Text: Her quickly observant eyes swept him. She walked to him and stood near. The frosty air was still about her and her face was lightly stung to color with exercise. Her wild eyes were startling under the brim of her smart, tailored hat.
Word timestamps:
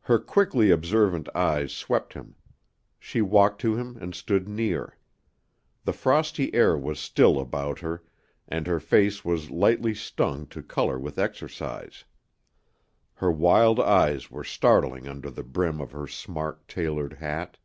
Her 0.00 0.18
quickly 0.18 0.72
observant 0.72 1.28
eyes 1.36 1.72
swept 1.72 2.14
him. 2.14 2.34
She 2.98 3.22
walked 3.22 3.60
to 3.60 3.76
him 3.76 3.96
and 3.98 4.12
stood 4.12 4.48
near. 4.48 4.96
The 5.84 5.92
frosty 5.92 6.52
air 6.52 6.76
was 6.76 6.98
still 6.98 7.38
about 7.38 7.78
her 7.78 8.02
and 8.48 8.66
her 8.66 8.80
face 8.80 9.24
was 9.24 9.52
lightly 9.52 9.94
stung 9.94 10.46
to 10.48 10.64
color 10.64 10.98
with 10.98 11.16
exercise. 11.16 12.02
Her 13.14 13.30
wild 13.30 13.78
eyes 13.78 14.32
were 14.32 14.42
startling 14.42 15.06
under 15.06 15.30
the 15.30 15.44
brim 15.44 15.80
of 15.80 15.92
her 15.92 16.08
smart, 16.08 16.66
tailored 16.66 17.12
hat. 17.12 17.56